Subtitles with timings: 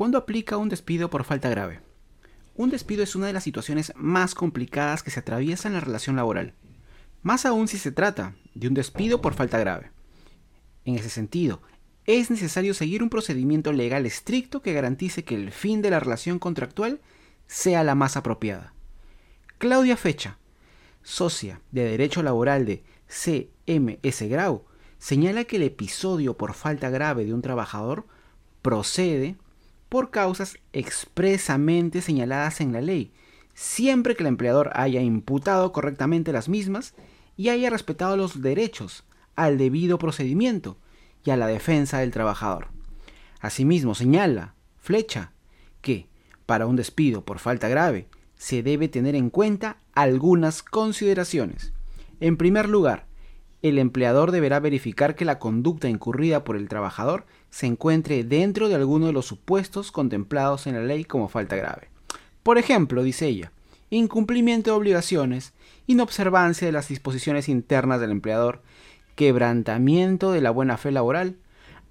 [0.00, 1.82] ¿Cuándo aplica un despido por falta grave?
[2.56, 6.16] Un despido es una de las situaciones más complicadas que se atraviesa en la relación
[6.16, 6.54] laboral,
[7.20, 9.90] más aún si se trata de un despido por falta grave.
[10.86, 11.60] En ese sentido,
[12.06, 16.38] es necesario seguir un procedimiento legal estricto que garantice que el fin de la relación
[16.38, 17.02] contractual
[17.46, 18.72] sea la más apropiada.
[19.58, 20.38] Claudia Fecha,
[21.02, 24.64] socia de Derecho Laboral de CMS Grau,
[24.98, 28.06] señala que el episodio por falta grave de un trabajador
[28.62, 29.36] procede
[29.90, 33.12] por causas expresamente señaladas en la ley,
[33.52, 36.94] siempre que el empleador haya imputado correctamente las mismas
[37.36, 39.04] y haya respetado los derechos
[39.36, 40.78] al debido procedimiento
[41.24, 42.68] y a la defensa del trabajador.
[43.40, 45.32] Asimismo, señala Flecha
[45.82, 46.08] que,
[46.46, 51.72] para un despido por falta grave, se debe tener en cuenta algunas consideraciones.
[52.20, 53.06] En primer lugar,
[53.62, 58.74] el empleador deberá verificar que la conducta incurrida por el trabajador se encuentre dentro de
[58.74, 61.88] alguno de los supuestos contemplados en la ley como falta grave.
[62.42, 63.52] Por ejemplo, dice ella,
[63.90, 65.52] incumplimiento de obligaciones,
[65.86, 68.62] inobservancia de las disposiciones internas del empleador,
[69.14, 71.36] quebrantamiento de la buena fe laboral,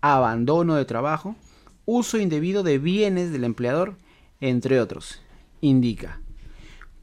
[0.00, 1.36] abandono de trabajo,
[1.84, 3.96] uso indebido de bienes del empleador,
[4.40, 5.20] entre otros.
[5.60, 6.20] Indica.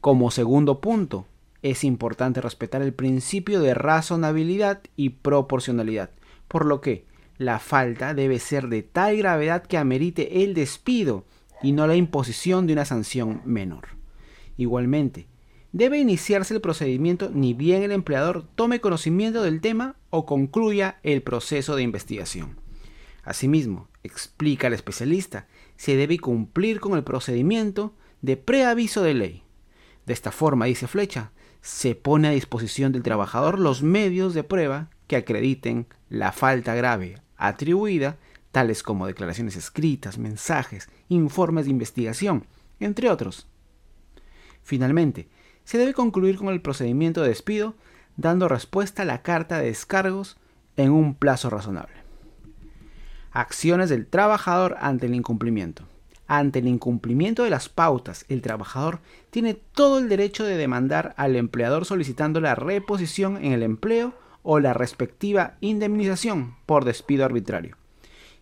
[0.00, 1.26] Como segundo punto,
[1.62, 6.10] es importante respetar el principio de razonabilidad y proporcionalidad,
[6.48, 7.06] por lo que
[7.38, 11.24] la falta debe ser de tal gravedad que amerite el despido
[11.62, 13.88] y no la imposición de una sanción menor.
[14.56, 15.26] Igualmente,
[15.72, 21.22] debe iniciarse el procedimiento ni bien el empleador tome conocimiento del tema o concluya el
[21.22, 22.58] proceso de investigación.
[23.22, 29.42] Asimismo, explica el especialista, se debe cumplir con el procedimiento de preaviso de ley.
[30.06, 34.88] De esta forma, dice Flecha, se pone a disposición del trabajador los medios de prueba
[35.08, 38.16] que acrediten la falta grave atribuida,
[38.52, 42.46] tales como declaraciones escritas, mensajes, informes de investigación,
[42.80, 43.46] entre otros.
[44.62, 45.28] Finalmente,
[45.64, 47.74] se debe concluir con el procedimiento de despido
[48.16, 50.36] dando respuesta a la carta de descargos
[50.76, 51.94] en un plazo razonable.
[53.32, 55.86] Acciones del trabajador ante el incumplimiento.
[56.28, 59.00] Ante el incumplimiento de las pautas, el trabajador
[59.30, 64.58] tiene todo el derecho de demandar al empleador solicitando la reposición en el empleo o
[64.58, 67.76] la respectiva indemnización por despido arbitrario.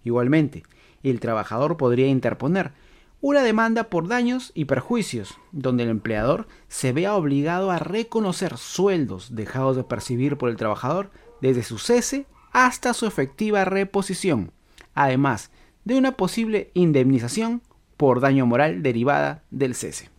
[0.02, 0.62] Igualmente,
[1.02, 2.72] el trabajador podría interponer
[3.20, 9.34] una demanda por daños y perjuicios, donde el empleador se vea obligado a reconocer sueldos
[9.34, 14.52] dejados de percibir por el trabajador desde su cese hasta su efectiva reposición,
[14.94, 15.50] además
[15.84, 17.62] de una posible indemnización
[17.97, 20.13] por daño moral derivada del cese.